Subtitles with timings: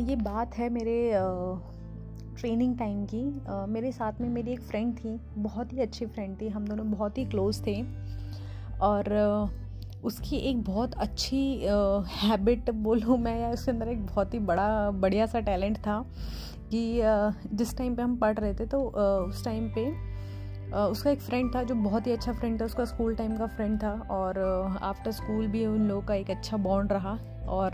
[0.00, 1.12] ये बात है मेरे
[2.40, 3.22] ट्रेनिंग टाइम की।
[3.72, 7.18] मेरे साथ में मेरी एक फ्रेंड थी, बहुत ही अच्छी फ्रेंड थी। हम दोनों बहुत
[7.18, 7.82] ही क्लोज़ थे।
[8.80, 9.10] और
[10.04, 11.40] उसकी एक बहुत अच्छी
[12.16, 16.04] हैबिट बोलूँ मैं, या उसके अंदर एक बहुत ही बड़ा, बढ़िया सा टैलेंट था
[16.70, 17.00] कि
[17.54, 18.80] जिस टाइम पे हम पढ़ रहे थे तो
[19.26, 19.86] उस टाइम पे
[20.68, 23.82] उसका एक फ्रेंड था जो बहुत ही अच्छा फ्रेंड था, उसका स्कूल टाइम का फ्रेंड
[23.82, 24.38] था और
[24.82, 27.12] आफ्टर स्कूल भी उन लोगों का एक अच्छा बॉन्ड रहा
[27.48, 27.72] और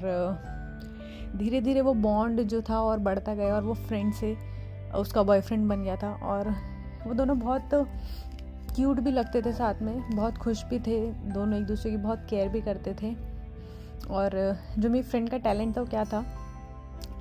[1.37, 4.37] धीरे धीरे वो बॉन्ड जो था और बढ़ता गया और वो फ्रेंड से
[4.95, 6.55] उसका बॉयफ्रेंड बन गया था और
[7.07, 7.71] वो दोनों बहुत
[8.77, 12.27] क्यूट भी लगते थे साथ में, बहुत खुश भी थे, दोनों एक दूसरे की बहुत
[12.31, 13.15] केयर भी करते थे
[14.11, 16.25] और जो मेरी फ्रेंड का टैलेंट था वो क्या था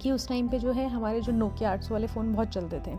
[0.01, 2.95] कि उस टाइम पे जो है हमारे जो नोकिया आर्ट्स वाले फ़ोन बहुत चलते थे।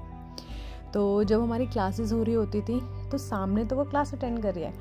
[0.94, 2.80] तो जब हमारी क्लासेस हो रही होती थी
[3.10, 4.72] तो सामने तो वो क्लास अटेंड कर रही है,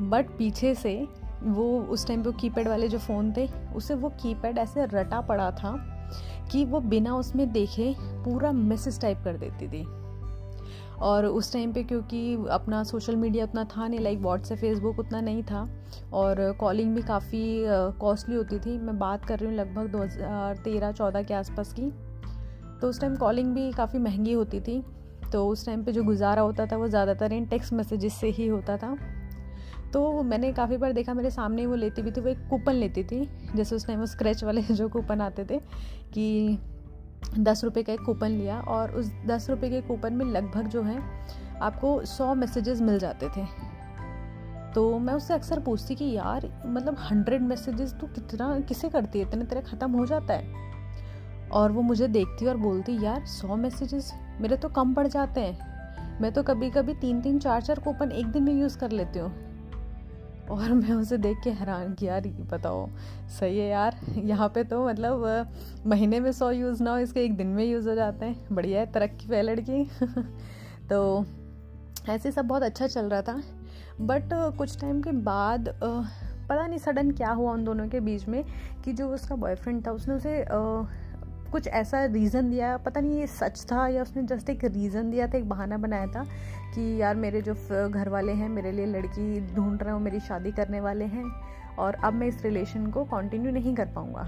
[0.00, 1.06] बट पीछे से
[1.44, 5.50] वो उस टाइम पे कीपैड वाले जो फ़ोन थे, उसे वो कीपैड ऐसे रटा पड़ा
[5.52, 5.76] था
[6.52, 9.86] कि वो बिना उसमें देखे पूरा मैसेज टाइप कर देती थी।
[11.00, 15.20] और उस टाइम पे क्योंकि अपना सोशल मीडिया उतना था नहीं लाइक व्हाट्सएप फेसबुक उतना
[15.20, 15.68] नहीं था,
[16.12, 17.64] और कॉलिंग भी काफ़ी
[18.00, 21.72] कॉस्टली होती थी। मैं बात कर रही हूँ लगभग दो हज़ार तेरह, चौदह के आसपास
[21.72, 21.90] की
[22.80, 24.82] तो उस टाइम कॉलिंग भी काफ़ी महँगी होती थी।
[25.32, 28.46] तो उस टाइम पे जो गुजारा होता था वो ज़्यादातर इन टेक्स्ट मैसेजेस से ही
[28.46, 28.96] होता था।
[29.92, 33.04] तो मैंने काफ़ी बार देखा, मेरे सामने वो लेती भी थी, वो एक कूपन लेती
[33.04, 35.58] थी, जैसे उस टाइम वो स्क्रैच वाले जो कूपन आते थे
[36.12, 36.58] कि
[37.38, 40.82] दस रुपये का एक कूपन लिया और उस दस रुपये के कूपन में लगभग जो
[40.82, 40.98] है
[41.62, 43.44] आपको सौ मैसेजेस मिल जाते थे।
[44.74, 49.28] तो मैं उससे अक्सर पूछती कि यार मतलब हंड्रेड मैसेजेस तो कितना, किसे करती है?
[49.28, 50.66] इतने तरह ख़त्म हो जाता है।
[51.50, 56.20] और वो मुझे देखती और बोलती, यार, सौ मैसेजेस मेरे तो कम पड़ जाते हैं।
[56.20, 59.18] मैं तो कभी कभी तीन तीन चार चार कूपन एक दिन में यूज़ कर लेती
[59.18, 59.32] हूँ।
[60.50, 62.88] और मैं उसे देख के हैरान किया यार बताओ,
[63.40, 63.96] सही है यार?
[64.18, 65.52] यहाँ पे तो मतलब
[65.86, 68.80] महीने में सौ यूज़ ना हो, इसके एक दिन में यूज़ हो जाते हैं। बढ़िया
[68.80, 69.84] है, तरक्की पे लड़की
[70.90, 71.24] तो
[72.08, 73.42] ऐसे सब बहुत अच्छा चल रहा था।
[74.00, 75.68] बट, कुछ टाइम के बाद
[76.48, 78.44] पता नहीं सडन क्या हुआ उन दोनों के बीच में
[78.84, 80.44] कि जो उसका बॉयफ्रेंड था, उसने उसे
[81.52, 85.26] कुछ ऐसा रीज़न दिया पता नहीं ये सच था या उसने जस्ट एक रीज़न दिया
[85.26, 86.24] था एक बहाना बनाया था
[86.74, 87.54] कि यार मेरे जो
[87.90, 91.24] घर वाले हैं मेरे लिए लड़की ढूंढ रहे हो मेरी शादी करने वाले हैं
[91.78, 94.26] और अब मैं इस रिलेशन को कंटिन्यू नहीं कर पाऊँगा।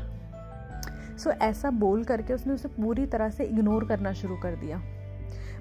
[1.19, 4.81] सो so, ऐसा बोल करके उसने उसे पूरी तरह से इग्नोर करना शुरू कर दिया।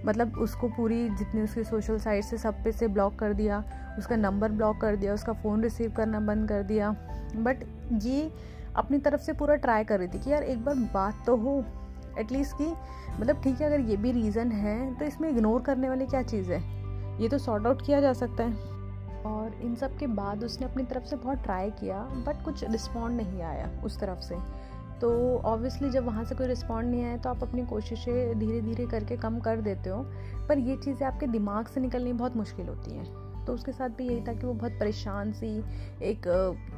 [0.06, 3.64] मतलब उसको पूरी जितनी उसकी सोशल साइट से सब पे से ब्लॉक कर दिया
[3.98, 6.92] उसका नंबर ब्लॉक कर दिया उसका फ़ोन रिसीव करना बंद कर दिया।
[7.36, 7.64] बट
[8.04, 8.32] ये
[8.80, 11.64] अपनी तरफ़ से पूरा ट्राई कर रही थी कि यार एक बार बात तो हो
[12.20, 12.74] एटलीस्ट कि
[13.20, 16.52] मतलब ठीक है, अगर ये भी रीज़न है तो इसमें इग्नोर करने वाली क्या चीज़
[16.52, 16.62] है?
[17.22, 18.68] ये तो सॉर्ट आउट किया जा सकता है।
[19.26, 23.18] और इन सब के बाद उसने अपनी तरफ़ से बहुत ट्राई किया बट कुछ रिस्पॉन्ड
[23.18, 24.36] नहीं आया उस तरफ़ से।
[25.02, 25.10] तो
[25.40, 29.18] ऑब्वियसली जब वहाँ से कोई रिस्पॉन्ड नहीं आया तो आप अपनी कोशिशें धीरे धीरे करके
[29.18, 30.04] कम कर देते हो,
[30.50, 33.06] पर ये चीज़ें आपके दिमाग से निकलनी बहुत मुश्किल होती हैं।
[33.50, 35.48] तो उसके साथ भी यही था कि वो बहुत परेशान सी
[36.04, 36.26] एक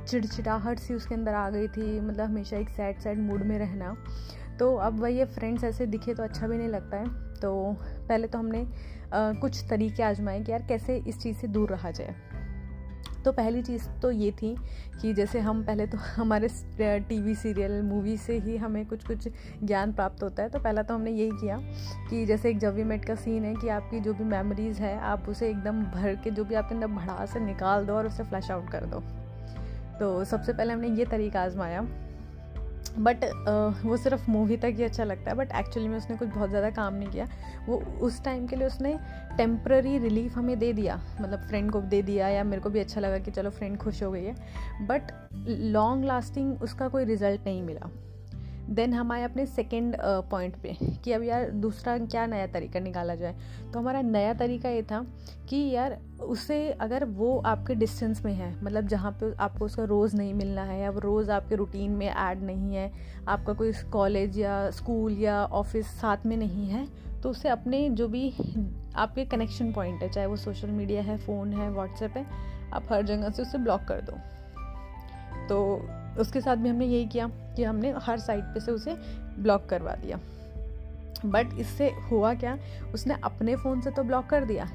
[0.09, 3.95] चिड़चिड़ाहट सी उसके अंदर आ गई थी मतलब हमेशा एक सैड सैड मूड में रहना।
[4.59, 7.05] तो अब वही ये फ्रेंड्स ऐसे दिखे तो अच्छा भी नहीं लगता है।
[7.35, 7.51] तो
[8.07, 8.61] पहले तो हमने
[9.13, 12.15] आ, कुछ तरीके आजमाए कि यार कैसे इस चीज़ से दूर रहा जाए।
[13.25, 14.55] तो पहली चीज़ तो ये थी
[15.01, 16.47] कि जैसे हम पहले तो हमारे
[16.81, 19.27] टीवी सीरियल, मूवी से ही हमें कुछ कुछ
[19.63, 21.57] ज्ञान प्राप्त होता है। तो पहला तो हमने यही किया
[22.09, 25.29] कि जैसे एक जवी मेट का सीन है कि आपकी जो भी मेमोरीज़ है, आप
[25.29, 28.51] उसे एकदम भर के जो भी आपके अंदर भड़ा से निकाल दो और उसे फ्लैश
[28.51, 29.03] आउट कर दो।
[29.99, 31.81] तो सबसे पहले हमने ये तरीका आजमाया
[32.99, 36.29] बट uh, वो सिर्फ़ मूवी तक ही अच्छा लगता है बट एक्चुअली में उसने कुछ
[36.29, 37.27] बहुत ज़्यादा काम नहीं किया।
[37.67, 38.99] वो उस टाइम के लिए उसने
[39.37, 43.01] टेम्प्ररी रिलीफ हमें दे दिया। मतलब फ्रेंड को दे दिया या मेरे को भी अच्छा
[43.01, 44.35] लगा कि चलो फ्रेंड खुश हो गई है।
[44.87, 45.11] बट
[45.47, 47.89] लॉन्ग लास्टिंग उसका कोई रिज़ल्ट नहीं मिला।
[48.71, 49.95] देन हम आए अपने सेकेंड
[50.31, 53.35] पॉइंट पे कि अब यार दूसरा क्या नया तरीका निकाला जाए।
[53.73, 55.05] तो हमारा नया तरीका ये था
[55.49, 60.15] कि यार उसे अगर वो आपके डिस्टेंस में है मतलब जहाँ पे आपको उसका रोज़
[60.17, 62.91] नहीं मिलना है या वो रोज़ आपके रूटीन में ऐड नहीं है,
[63.27, 66.87] आपका कोई कॉलेज या स्कूल या ऑफ़िस साथ में नहीं है
[67.21, 68.29] तो उसे अपने जो भी
[68.95, 72.25] आपके कनेक्शन पॉइंट है, चाहे वो सोशल मीडिया है फ़ोन है व्हाट्सएप है,
[72.73, 74.17] आप हर जगह से उसे ब्लॉक कर दो।
[75.47, 75.57] तो
[76.19, 78.95] उसके साथ भी हमने यही किया कि हमने हर साइड पे से उसे
[79.39, 80.19] ब्लॉक करवा दिया।
[81.25, 82.57] बट इससे हुआ क्या?
[82.93, 84.69] उसने अपने फ़ोन से तो ब्लॉक कर दिया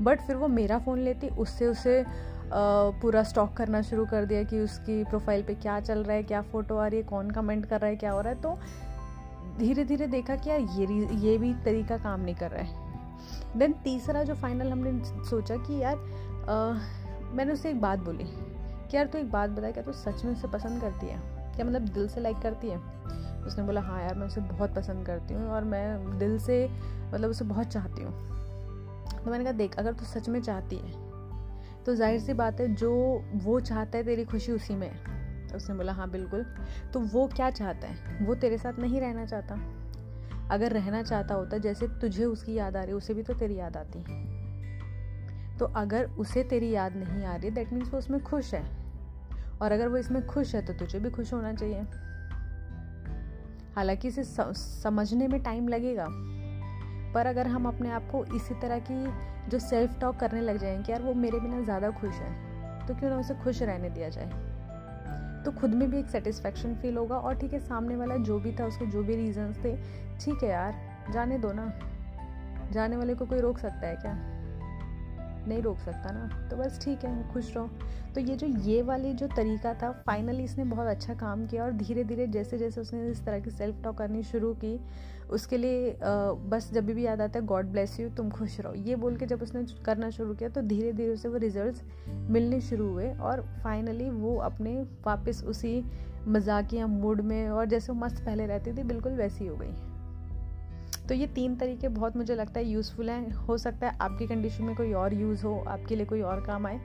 [0.00, 2.04] बट फिर वो मेरा फ़ोन लेती उससे उसे
[2.52, 6.42] पूरा स्टॉक करना शुरू कर दिया कि उसकी प्रोफ़ाइल पे क्या चल रहा है क्या
[6.42, 8.58] फ़ोटो आ रही है कौन कमेंट कर रहा है क्या हो रहा है। तो
[9.58, 10.86] धीरे धीरे देखा कि यार ये
[11.20, 15.82] ये भी तरीका काम नहीं कर रहा है। देन तीसरा जो फाइनल हमने सोचा कि
[15.82, 15.96] यार
[16.48, 16.72] आ,
[17.36, 18.24] मैंने उससे एक बात बोली
[18.90, 21.18] कि यार तू एक बात बता क्या तू सच में उसे पसंद करती है?
[21.56, 22.78] क्या मतलब दिल से लाइक करती है?
[23.46, 26.68] उसने बोला हाँ यार, मैं उसे बहुत पसंद करती हूँ और मैं दिल से
[27.14, 28.12] मतलब उसे बहुत चाहती हूँ।
[29.24, 31.04] तो मैंने कहा, देख, अगर तू सच में चाहती है
[31.84, 32.92] तो ज़ाहिर सी बात है, जो
[33.34, 36.46] वो चाहता है तेरी खुशी उसी में है। उसने बोला हाँ बिल्कुल।
[36.92, 38.26] तो वो क्या चाहता है?
[38.26, 39.54] वो तेरे साथ नहीं रहना चाहता।
[40.50, 43.76] अगर रहना चाहता होता, जैसे तुझे उसकी याद आ रही उसे भी तो तेरी याद
[43.76, 43.98] आती।
[45.58, 48.64] तो अगर उसे तेरी याद नहीं आ रही दैट मीन्स वो उसमें खुश है।
[49.62, 51.86] और अगर वो इसमें खुश है तो तुझे भी खुश होना चाहिए।
[53.76, 54.24] हालाँकि इसे
[54.54, 56.06] समझने में टाइम लगेगा,
[57.14, 60.82] पर अगर हम अपने आप को इसी तरह की जो सेल्फ टॉक करने लग जाएँ
[60.82, 64.08] कि यार वो मेरे बिना ज़्यादा खुश है तो क्यों ना उसे खुश रहने दिया
[64.08, 64.30] जाए?
[65.44, 68.52] तो खुद में भी एक सेटिस्फेक्शन फील होगा और ठीक है, सामने वाला जो भी
[68.52, 69.76] था, उसके जो भी रीजंस थे,
[70.20, 70.74] ठीक है यार,
[71.12, 71.72] जाने दो ना।
[72.72, 74.14] जाने वाले को कोई रोक सकता है क्या?
[75.48, 77.68] नहीं रोक सकता ना। तो बस ठीक है, खुश रहो।
[78.14, 81.72] तो ये जो ये वाली जो तरीका था फाइनली इसने बहुत अच्छा काम किया और
[81.72, 84.78] धीरे धीरे जैसे जैसे उसने इस तरह की सेल्फ टॉक करनी शुरू की,
[85.30, 88.96] उसके लिए बस जब भी याद आता है गॉड ब्लेस यू तुम खुश रहो। ये
[88.96, 92.88] बोल के जब उसने करना शुरू किया तो धीरे धीरे उसे वो रिजल्ट्स मिलने शुरू
[92.88, 94.76] हुए और फाइनली वो अपने
[95.06, 95.82] वापस उसी
[96.28, 99.74] मजाकिया मूड में और जैसे वो मस्त पहले रहती थी, बिल्कुल वैसी हो गई।
[101.08, 104.64] तो ये तीन तरीके बहुत मुझे लगता है यूज़फुल हैं। हो सकता है आपकी कंडीशन
[104.64, 106.80] में कोई और यूज़ हो आपके लिए कोई और काम आए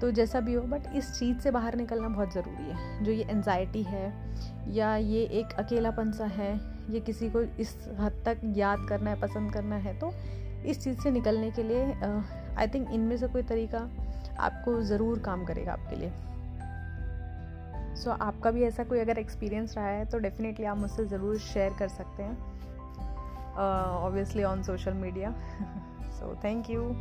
[0.00, 3.26] तो जैसा भी हो बट इस चीज़ से बाहर निकलना बहुत ज़रूरी है। जो ये
[3.30, 4.12] एनजाइटी है
[4.74, 6.54] या ये एक अकेलापन सा है
[6.90, 10.12] ये किसी को इस हद तक याद करना है पसंद करना है तो
[10.66, 11.84] इस चीज़ से निकलने के लिए
[12.58, 13.88] आई थिंक इनमें से कोई तरीका
[14.40, 16.12] आपको ज़रूर काम करेगा आपके लिए।
[17.94, 21.38] सो so, आपका भी ऐसा कोई अगर एक्सपीरियंस रहा है तो डेफिनेटली आप मुझसे ज़रूर
[21.42, 22.53] शेयर कर सकते हैं।
[23.56, 25.34] Uh, obviously on social media.
[26.18, 26.96] So thank you